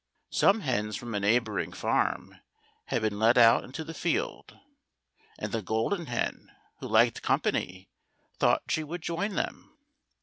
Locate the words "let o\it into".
3.19-3.83